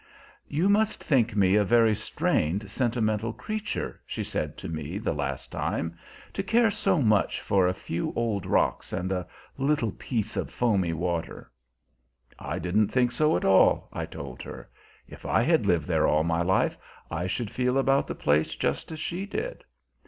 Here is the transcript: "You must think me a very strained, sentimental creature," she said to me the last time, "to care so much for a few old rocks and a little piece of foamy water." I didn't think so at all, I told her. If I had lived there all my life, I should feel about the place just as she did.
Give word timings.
"You 0.47 0.67
must 0.67 1.03
think 1.03 1.35
me 1.35 1.53
a 1.55 1.63
very 1.63 1.93
strained, 1.93 2.71
sentimental 2.71 3.31
creature," 3.33 4.01
she 4.07 4.23
said 4.23 4.57
to 4.57 4.67
me 4.67 4.97
the 4.97 5.13
last 5.13 5.51
time, 5.51 5.95
"to 6.33 6.41
care 6.41 6.71
so 6.71 7.03
much 7.03 7.39
for 7.39 7.67
a 7.67 7.73
few 7.75 8.11
old 8.15 8.47
rocks 8.47 8.93
and 8.93 9.11
a 9.11 9.27
little 9.59 9.91
piece 9.91 10.35
of 10.35 10.49
foamy 10.49 10.93
water." 10.93 11.51
I 12.39 12.57
didn't 12.57 12.87
think 12.87 13.11
so 13.11 13.37
at 13.37 13.45
all, 13.45 13.89
I 13.93 14.07
told 14.07 14.41
her. 14.41 14.71
If 15.07 15.23
I 15.23 15.43
had 15.43 15.67
lived 15.67 15.87
there 15.87 16.07
all 16.07 16.23
my 16.23 16.41
life, 16.41 16.79
I 17.11 17.27
should 17.27 17.51
feel 17.51 17.77
about 17.77 18.07
the 18.07 18.15
place 18.15 18.55
just 18.55 18.91
as 18.91 18.99
she 18.99 19.27
did. 19.27 19.63